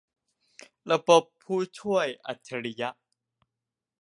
[0.91, 2.89] ระบบผู้ช่วยอัจฉริยะ